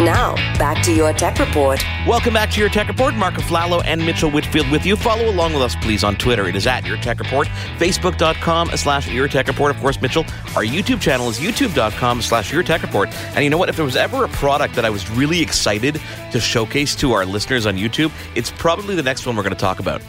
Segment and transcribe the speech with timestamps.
[0.00, 1.84] Now, back to your tech report.
[2.06, 3.14] Welcome back to your Tech Report.
[3.14, 4.96] Mark Aflalo and Mitchell Whitfield with you.
[4.96, 6.48] Follow along with us, please, on Twitter.
[6.48, 7.46] It is at Your Tech Report.
[7.76, 9.74] Facebook.com slash Your Tech Report.
[9.74, 10.24] Of course, Mitchell,
[10.56, 13.10] our YouTube channel is youtube.com slash Your Tech Report.
[13.34, 13.68] And you know what?
[13.68, 16.00] If there was ever a product that I was really excited
[16.32, 19.60] to showcase to our listeners on YouTube, it's probably the next one we're going to
[19.60, 20.00] talk about.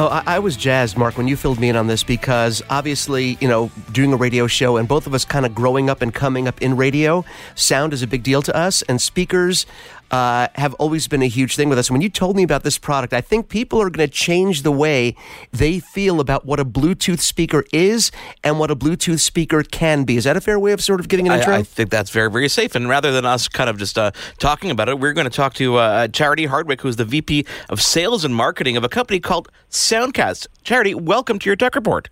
[0.00, 3.36] Oh, I, I, was jazzed, Mark, when you filled me in on this because obviously,
[3.40, 6.14] you know, doing a radio show and both of us kind of growing up and
[6.14, 7.24] coming up in radio,
[7.56, 9.66] sound is a big deal to us, and speakers
[10.10, 11.90] uh, have always been a huge thing with us.
[11.90, 14.72] When you told me about this product, I think people are going to change the
[14.72, 15.14] way
[15.52, 18.10] they feel about what a Bluetooth speaker is
[18.42, 20.16] and what a Bluetooth speaker can be.
[20.16, 21.54] Is that a fair way of sort of getting an intro?
[21.54, 22.74] I, I think that's very, very safe.
[22.74, 25.54] And rather than us kind of just uh, talking about it, we're going to talk
[25.54, 29.50] to uh, Charity Hardwick, who's the VP of Sales and Marketing of a company called
[29.70, 30.46] Soundcast.
[30.64, 32.08] Charity, welcome to your Tech Report.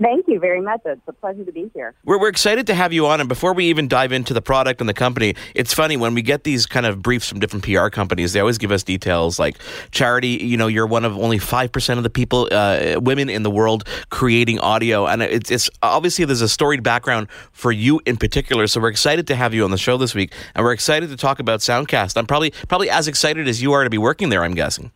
[0.00, 0.82] Thank you very much.
[0.84, 1.94] It's a pleasure to be here.
[2.04, 3.20] We're, we're excited to have you on.
[3.20, 6.20] And before we even dive into the product and the company, it's funny when we
[6.20, 9.56] get these kind of briefs from different PR companies, they always give us details like
[9.92, 13.50] charity, you know, you're one of only 5% of the people, uh, women in the
[13.50, 15.06] world creating audio.
[15.06, 18.66] And it's, it's obviously there's a storied background for you in particular.
[18.66, 20.34] So we're excited to have you on the show this week.
[20.54, 22.18] And we're excited to talk about Soundcast.
[22.18, 24.92] I'm probably, probably as excited as you are to be working there, I'm guessing.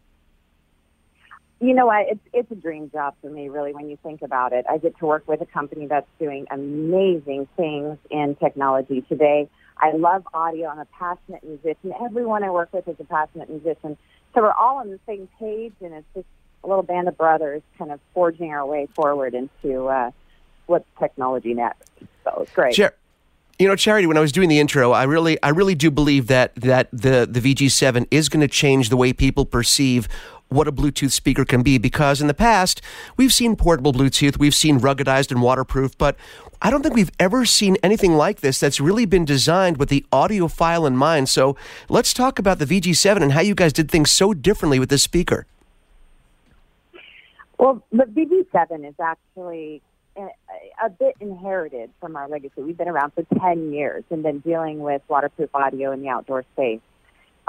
[1.61, 2.07] You know what?
[2.09, 3.75] It's it's a dream job for me, really.
[3.75, 7.49] When you think about it, I get to work with a company that's doing amazing
[7.57, 9.49] things in technology today.
[9.77, 10.69] I love audio.
[10.69, 11.93] I'm a passionate musician.
[12.03, 13.99] Everyone I work with is a passionate musician,
[14.35, 16.27] so we're all on the same page, and it's just
[16.65, 20.11] a little band of brothers, kind of forging our way forward into uh,
[20.67, 21.91] what's technology next.
[22.25, 22.75] So it's great.
[22.75, 22.93] Sure.
[23.59, 26.29] You know, Charity, when I was doing the intro, I really, I really do believe
[26.29, 30.09] that that the the VG7 is going to change the way people perceive
[30.51, 32.83] what a Bluetooth speaker can be because in the past,
[33.17, 36.17] we've seen portable Bluetooth, we've seen ruggedized and waterproof, but
[36.61, 40.05] I don't think we've ever seen anything like this that's really been designed with the
[40.13, 41.29] audiophile in mind.
[41.29, 41.57] So
[41.89, 45.05] let's talk about the VG7 and how you guys did things so differently with this
[45.05, 45.47] speaker.
[47.57, 49.83] Well, the VG7 is actually
[50.83, 52.63] a, bit inherited from our legacy.
[52.63, 56.45] We've been around for 10 years and been dealing with waterproof audio in the outdoor
[56.55, 56.81] space.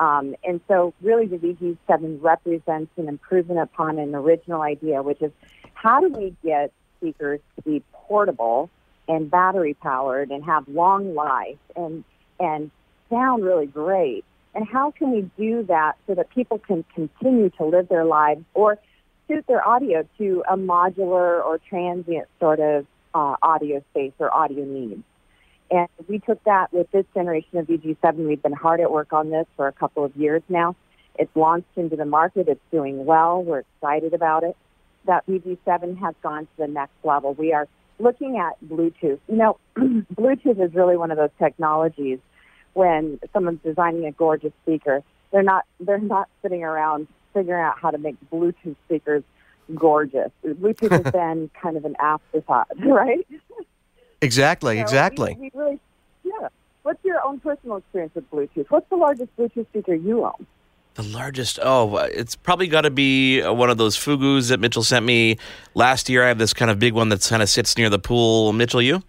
[0.02, 5.32] Um, and so really the VG7 represents an improvement upon an original idea, which is
[5.76, 8.72] how do we get speakers to be portable
[9.08, 12.04] and battery powered and have long life and,
[12.40, 12.72] and
[13.12, 14.26] sound really great?
[14.56, 18.44] And how can we do that so that people can continue to live their lives
[18.56, 18.80] or
[19.28, 24.66] suit their audio to a modular or transient sort of uh, audio space or audio
[24.66, 25.04] needs?
[25.72, 28.28] And we took that with this generation of VG7.
[28.28, 30.76] We've been hard at work on this for a couple of years now.
[31.18, 32.50] It's launched into the market.
[32.50, 33.42] It's doing well.
[33.42, 34.58] We're excited about it.
[35.06, 37.34] That VG7 has gone to the next level.
[37.34, 37.68] We are
[38.00, 39.20] looking at Bluetooth.
[39.28, 42.20] You know, Bluetooth is really one of those technologies
[42.74, 45.04] when someone's designing a gorgeous speaker.
[45.32, 49.24] They're not, they're not sitting around figuring out how to make Bluetooth speakers
[49.76, 50.32] gorgeous.
[50.46, 53.26] Bluetooth has been kind of an afterthought, right?
[54.22, 55.36] Exactly, So exactly.
[55.40, 55.80] We, we really,
[56.24, 56.48] yeah.
[56.84, 58.66] What's your own personal experience with Bluetooth?
[58.70, 60.48] What's the largest Bluetooth speaker you own?
[60.96, 64.60] The largest, oh, uh, it's probably got to be uh, one of those Fugoos that
[64.60, 65.38] Mitchell sent me
[65.74, 66.24] last year.
[66.26, 68.52] I have this kind of big one that kind of sits near the pool.
[68.52, 69.02] Mitchell, you?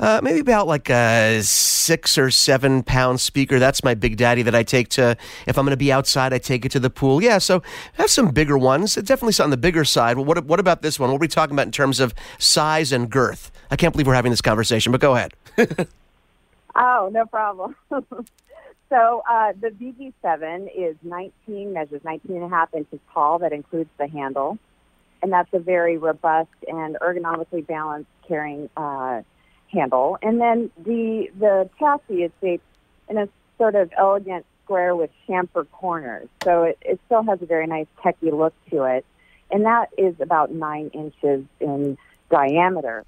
[0.00, 3.58] Uh, maybe about like a six or seven pound speaker.
[3.58, 5.16] That's my big daddy that I take to,
[5.46, 7.22] if I'm going to be outside, I take it to the pool.
[7.22, 7.62] Yeah, so
[7.94, 8.96] have some bigger ones.
[8.96, 10.16] It's definitely on the bigger side.
[10.16, 11.10] Well, what, what about this one?
[11.10, 13.50] What are we talking about in terms of size and girth?
[13.70, 15.34] I can't believe we're having this conversation, but go ahead.
[16.74, 17.76] Oh, no problem.
[17.90, 23.38] so uh, the VG7 is 19, measures 19 and a half inches tall.
[23.38, 24.58] That includes the handle.
[25.22, 29.22] And that's a very robust and ergonomically balanced carrying uh,
[29.72, 30.18] handle.
[30.22, 32.64] And then the, the chassis is shaped
[33.08, 33.28] in a
[33.58, 36.28] sort of elegant square with chamfer corners.
[36.44, 39.04] So it, it still has a very nice techie look to it.
[39.50, 41.98] And that is about nine inches in
[42.30, 43.04] diameter.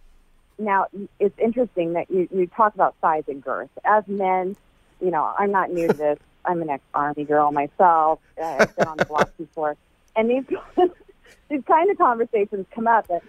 [0.58, 0.86] Now,
[1.18, 3.70] it's interesting that you, you talk about size and girth.
[3.84, 4.56] As men,
[5.00, 6.18] you know, I'm not new to this.
[6.44, 8.20] I'm an ex-army girl myself.
[8.40, 9.78] Uh, I've been on the block before,
[10.14, 10.44] and these
[11.48, 13.06] these kind of conversations come up.
[13.06, 13.22] That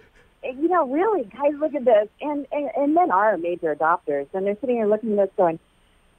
[0.52, 4.46] you know, really, guys, look at this, and, and and men are major adopters, and
[4.46, 5.58] they're sitting here looking at this, going,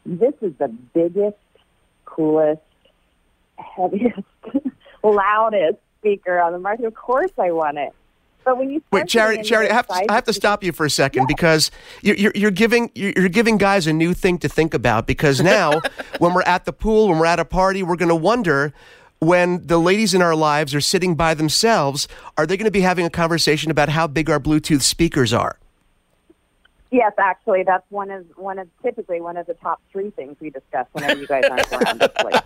[0.05, 1.37] "This is the biggest,
[2.05, 2.61] coolest,
[3.57, 4.19] heaviest,
[5.03, 6.85] loudest speaker on the market.
[6.85, 7.93] Of course, I want it."
[8.47, 10.85] But when you Wait, Charity, Charity, I have, to, I have to stop you for
[10.85, 11.69] a second because
[12.01, 15.05] you're, you're, you're giving you're, giving guys a new thing to think about.
[15.05, 15.81] Because now,
[16.19, 18.73] when we're at the pool, when we're at a party, we're going to wonder
[19.19, 22.81] when the ladies in our lives are sitting by themselves, are they going to be
[22.81, 25.57] having a conversation about how big our Bluetooth speakers are?
[26.89, 30.49] Yes, actually, that's one of one of typically one of the top three things we
[30.49, 32.41] discuss whenever you guys aren't around.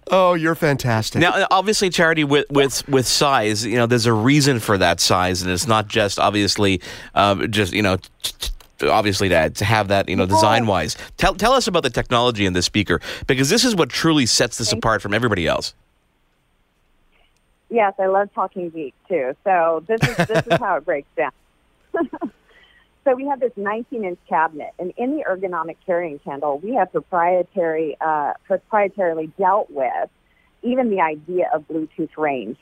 [0.10, 1.22] oh, you're fantastic.
[1.22, 5.40] Now, obviously, charity with with with size, you know, there's a reason for that size,
[5.40, 6.82] and it's not just obviously
[7.14, 7.96] uh, just you know.
[8.22, 8.50] T-
[8.90, 12.46] obviously to, to have that you know design wise tell tell us about the technology
[12.46, 15.74] in this speaker because this is what truly sets this apart from everybody else.
[17.70, 19.34] Yes i love talking geek too.
[19.44, 21.32] So this is this is how it breaks down.
[23.04, 27.98] So we have this 19-inch cabinet, and in the ergonomic carrying handle, we have proprietary,
[28.00, 30.08] uh, proprietarily dealt with
[30.62, 32.56] even the idea of Bluetooth range.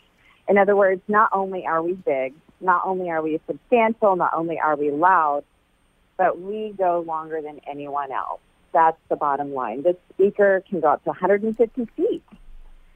[0.49, 4.59] In other words, not only are we big, not only are we substantial, not only
[4.59, 5.45] are we loud,
[6.17, 8.41] but we go longer than anyone else.
[8.73, 9.83] That's the bottom line.
[9.83, 12.23] This speaker can go up to 150 feet,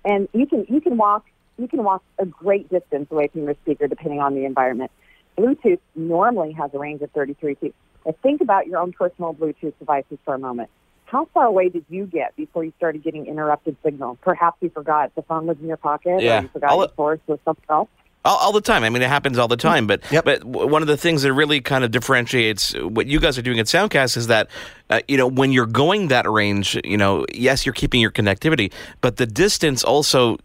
[0.05, 1.27] and you can you can walk
[1.59, 4.91] you can walk a great distance away from your speaker depending on the environment.
[5.37, 7.75] Bluetooth normally has a range of 33 feet.
[8.05, 10.71] But think about your own personal Bluetooth devices for a moment.
[11.07, 14.17] How far away did you get before you started getting interrupted signal?
[14.23, 16.39] Perhaps you forgot the phone was in your pocket, yeah.
[16.39, 17.89] or you forgot I'll, your source was something else.
[18.27, 18.83] All, all, the time.
[18.85, 19.87] I mean, it happens all the time.
[19.87, 20.25] But yep.
[20.25, 23.59] but one of the things that really kind of differentiates what you guys are doing
[23.59, 24.49] at Soundcast is that
[24.91, 28.73] uh, you know when you're going that range, you know, yes, you're keeping your connectivity,
[29.01, 30.39] but the distance also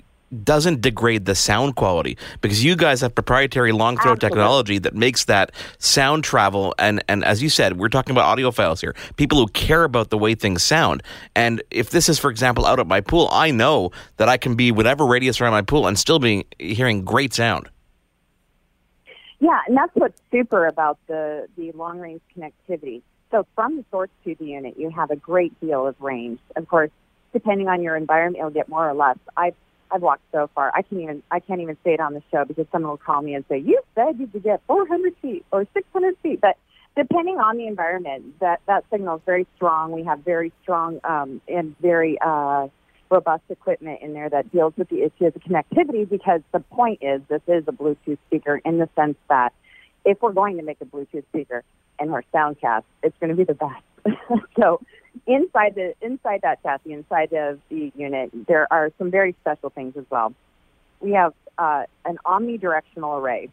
[0.44, 5.26] doesn't degrade the sound quality because you guys have proprietary long throw technology that makes
[5.26, 6.74] that sound travel.
[6.80, 10.18] And and as you said we're talking about audiophiles here people who care about the
[10.18, 11.04] way things sound.
[11.36, 14.56] And if this is for example out at my pool I know that I can
[14.56, 17.70] be whatever radius around my pool and still be hearing great sound.
[19.40, 23.02] Yeah and that's what's super about the the long range connectivity.
[23.32, 26.40] So from the source to the unit you have a great deal of range.
[26.56, 26.92] Of course
[27.34, 29.18] depending on your environment you'll get more or less.
[29.36, 29.56] I've
[29.92, 30.72] I've walked so far.
[30.74, 33.22] I can't even I can't even say it on the show because someone will call
[33.22, 36.58] me and say, "You said you could get 400 feet or 600 feet." But
[36.96, 39.92] depending on the environment, that that signal is very strong.
[39.92, 42.68] We have very strong um, and very uh,
[43.10, 46.08] robust equipment in there that deals with the issue of the connectivity.
[46.08, 49.54] Because the point is, this is a Bluetooth speaker in the sense that
[50.06, 51.64] if we're going to make a Bluetooth speaker
[52.00, 53.84] and we're Soundcast, it's going to be the best.
[54.60, 54.82] so
[55.28, 59.96] inside the inside that chassis, inside of the unit, there are some very special things
[59.98, 60.34] as well.
[61.00, 63.50] We have uh, an omnidirectional array.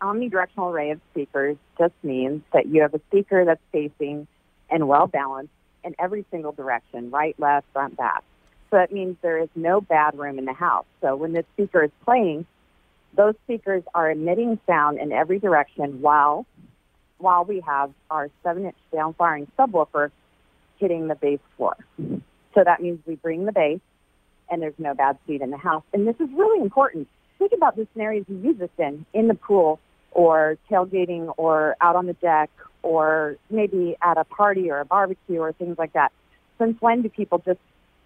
[0.00, 4.26] Omnidirectional array of speakers just means that you have a speaker that's facing
[4.70, 5.52] and well balanced
[5.84, 8.24] in every single direction, right, left, front, back.
[8.70, 10.86] So that means there is no bad room in the house.
[11.00, 12.46] So when the speaker is playing,
[13.14, 16.46] those speakers are emitting sound in every direction while
[17.18, 20.10] while we have our seven inch down firing subwoofer
[20.82, 21.76] hitting the base floor.
[22.54, 23.80] So that means we bring the bass
[24.50, 25.84] and there's no bad speed in the house.
[25.92, 27.08] And this is really important.
[27.38, 29.78] Think about the scenarios you use this in, in the pool
[30.10, 32.50] or tailgating or out on the deck
[32.82, 36.12] or maybe at a party or a barbecue or things like that.
[36.58, 37.60] Since when do people just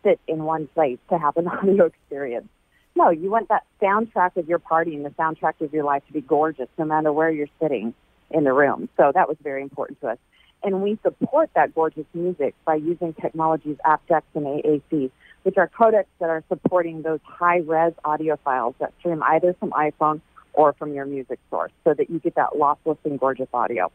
[0.05, 2.49] sit in one place to have an audio experience?
[2.95, 6.13] No, you want that soundtrack of your party and the soundtrack of your life to
[6.13, 7.95] be gorgeous no matter where you're sitting
[8.31, 8.89] in the room.
[8.97, 10.19] So that was very important to us.
[10.63, 15.11] And we support that gorgeous music by using technologies aptX and AAC,
[15.43, 20.21] which are codecs that are supporting those high-res audio files that stream either from iPhone
[20.55, 23.93] or from your music source so that you get that lossless and gorgeous audio.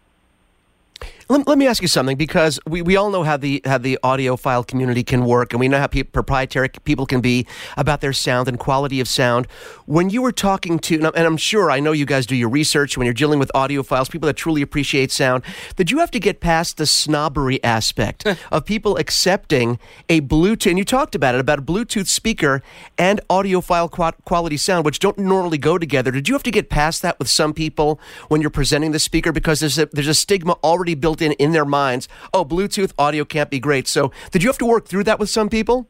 [1.32, 3.98] Let, let, me ask you something because we, we all know how the how the
[4.04, 7.48] audiophile community can work, and we know how pe- proprietary people can be
[7.78, 9.48] about their sound and quality of sound.
[9.86, 12.98] When you were talking to, and I'm sure I know you guys do your research
[12.98, 15.44] when you're dealing with audiophiles, people that truly appreciate sound.
[15.78, 20.72] Did you have to get past the snobbery aspect of people accepting a Bluetooth?
[20.72, 22.62] And you talked about it about a Bluetooth speaker
[22.98, 23.90] and audiophile
[24.26, 26.12] quality sound, which don't normally go together.
[26.12, 29.32] Did you have to get past that with some people when you're presenting the speaker
[29.32, 33.26] because there's a, there's a stigma already built in in their minds, oh, Bluetooth audio
[33.26, 33.88] can't be great.
[33.88, 35.88] So did you have to work through that with some people?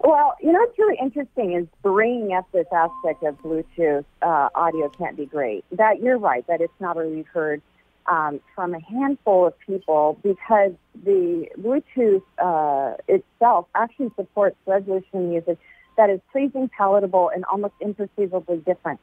[0.00, 4.88] Well, you know what's really interesting is bringing up this aspect of Bluetooth uh, audio
[4.90, 5.64] can't be great.
[5.72, 7.62] That you're right that it's not really heard
[8.06, 10.72] um, from a handful of people because
[11.04, 15.58] the Bluetooth uh, itself actually supports resolution music
[15.96, 19.00] that is pleasing, palatable, and almost imperceivably different.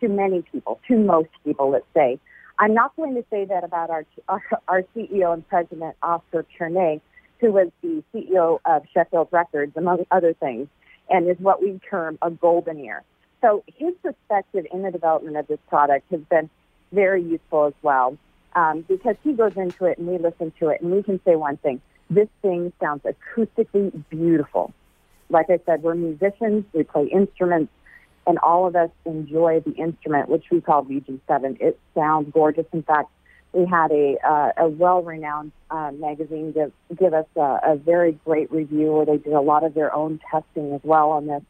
[0.00, 2.18] to many people, to most people, let's say.
[2.62, 7.00] I'm not going to say that about our, our, our CEO and president, Oscar Cherny,
[7.40, 10.68] who was the CEO of Sheffield Records, among other things,
[11.10, 13.02] and is what we term a golden ear.
[13.40, 16.48] So his perspective in the development of this product has been
[16.92, 18.16] very useful as well
[18.54, 21.34] um, because he goes into it and we listen to it and we can say
[21.34, 21.80] one thing.
[22.10, 24.72] This thing sounds acoustically beautiful.
[25.30, 27.72] Like I said, we're musicians, we play instruments,
[28.26, 31.60] and all of us enjoy the instrument, which we call VG7.
[31.60, 32.66] It sounds gorgeous.
[32.72, 33.10] In fact,
[33.52, 38.50] we had a, uh, a well-renowned uh, magazine give, give us a, a very great
[38.50, 41.42] review where they did a lot of their own testing as well on this.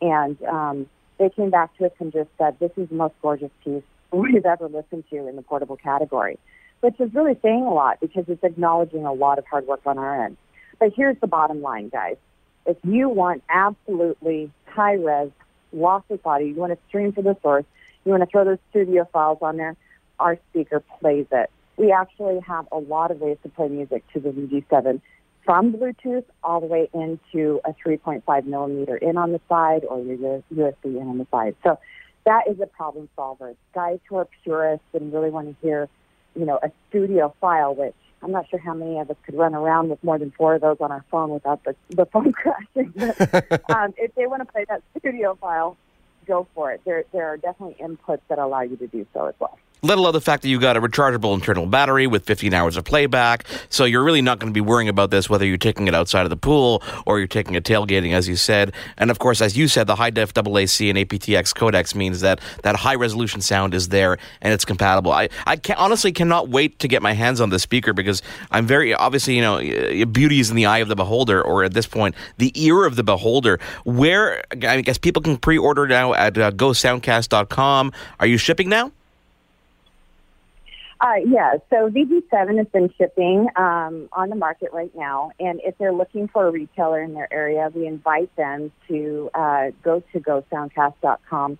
[0.00, 0.86] And um,
[1.18, 3.82] they came back to us and just said, this is the most gorgeous piece
[4.12, 6.38] we've ever listened to in the portable category,
[6.80, 9.98] which is really saying a lot because it's acknowledging a lot of hard work on
[9.98, 10.36] our end.
[10.78, 12.16] But here's the bottom line, guys.
[12.66, 14.96] If you want absolutely high
[15.74, 17.64] res, lossless audio, you want to stream to the source,
[18.04, 19.76] you want to throw those studio files on there,
[20.18, 21.50] our speaker plays it.
[21.76, 25.00] We actually have a lot of ways to play music to the VG7
[25.44, 30.42] from Bluetooth all the way into a 3.5 millimeter in on the side or your
[30.52, 31.54] USB in on the side.
[31.62, 31.78] So
[32.24, 33.54] that is a problem solver.
[33.74, 35.88] Guys who are purists and really want to hear,
[36.34, 39.54] you know, a studio file, which I'm not sure how many of us could run
[39.54, 42.92] around with more than four of those on our phone without the, the phone crashing.
[42.96, 45.76] But um, if they want to play that studio file,
[46.26, 46.80] go for it.
[46.86, 50.12] There, there are definitely inputs that allow you to do so as well let alone
[50.12, 53.46] the fact that you got a rechargeable internal battery with 15 hours of playback.
[53.68, 56.22] So you're really not going to be worrying about this whether you're taking it outside
[56.22, 58.72] of the pool or you're taking it tailgating, as you said.
[58.96, 62.40] And of course, as you said, the high def AAC and aptX codecs means that
[62.62, 65.12] that high resolution sound is there and it's compatible.
[65.12, 68.66] I, I can, honestly cannot wait to get my hands on this speaker because I'm
[68.66, 69.58] very obviously, you know,
[70.06, 72.96] beauty is in the eye of the beholder, or at this point, the ear of
[72.96, 73.60] the beholder.
[73.84, 77.92] Where I guess people can pre order now at uh, gosoundcast.com.
[78.20, 78.92] Are you shipping now?
[81.00, 85.76] Uh, yeah, so VG7 has been shipping um, on the market right now, and if
[85.78, 90.20] they're looking for a retailer in their area, we invite them to uh, go to
[90.20, 91.58] gosoundcast.com,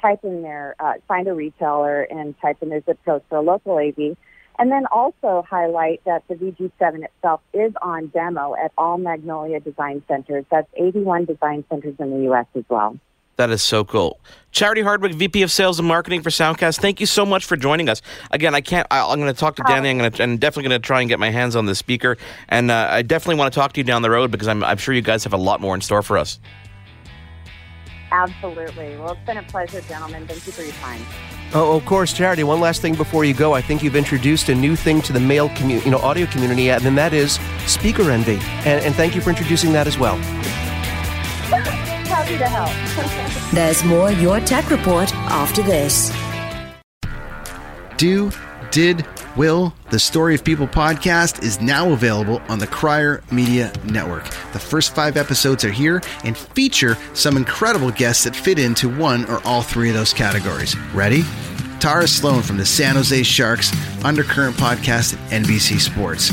[0.00, 3.42] type in their, uh, find a retailer, and type in their zip code for a
[3.42, 4.16] local AV,
[4.58, 10.02] and then also highlight that the VG7 itself is on demo at all Magnolia Design
[10.06, 10.44] Centers.
[10.50, 12.46] That's 81 design centers in the U.S.
[12.54, 12.98] as well.
[13.36, 14.18] That is so cool.
[14.50, 16.80] Charity Hardwick, VP of Sales and Marketing for Soundcast.
[16.80, 18.00] Thank you so much for joining us.
[18.30, 18.86] Again, I can't.
[18.90, 19.90] I, am going to talk to Danny.
[19.90, 22.16] I'm going to, and definitely going to try and get my hands on the speaker.
[22.48, 24.78] And uh, I definitely want to talk to you down the road because I'm, I'm
[24.78, 26.40] sure you guys have a lot more in store for us.
[28.10, 28.96] Absolutely.
[28.96, 30.26] Well, it's been a pleasure, gentlemen.
[30.26, 31.02] Thank you for your time.
[31.52, 32.44] Oh, of course, Charity.
[32.44, 33.52] One last thing before you go.
[33.52, 36.70] I think you've introduced a new thing to the male community, you know, audio community,
[36.70, 38.38] and then that is speaker envy.
[38.64, 40.16] And, and thank you for introducing that as well.
[42.26, 43.52] Happy to help.
[43.54, 46.12] There's more Your Tech Report after this.
[47.98, 48.32] Do,
[48.72, 49.06] did,
[49.36, 54.24] will, the Story of People podcast is now available on the Crier Media Network.
[54.52, 59.24] The first five episodes are here and feature some incredible guests that fit into one
[59.26, 60.76] or all three of those categories.
[60.92, 61.22] Ready?
[61.78, 63.72] Tara Slone from the San Jose Sharks
[64.04, 66.32] Undercurrent podcast at NBC Sports.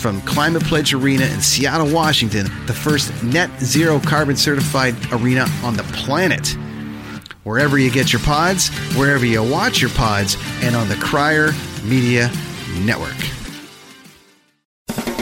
[0.00, 5.76] from Climate Pledge Arena in Seattle, Washington, the first net zero carbon certified arena on
[5.76, 6.56] the planet.
[7.44, 11.52] Wherever you get your pods, wherever you watch your pods, and on the Crier
[11.84, 12.30] Media
[12.80, 13.16] Network.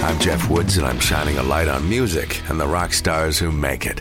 [0.05, 3.51] I'm Jeff Woods, and I'm shining a light on music and the rock stars who
[3.51, 4.01] make it.